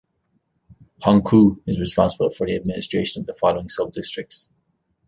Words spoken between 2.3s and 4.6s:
for the administration of the following subdistricts.